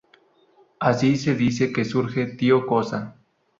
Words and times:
Así 0.79 1.15
se 1.15 1.35
dice 1.35 1.71
que 1.71 1.85
surge 1.85 2.25
Tío 2.25 2.65
Cosa. 2.65 3.17